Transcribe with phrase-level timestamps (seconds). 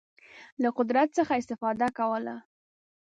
[0.61, 2.35] له قدرت څخه استفاده کوله.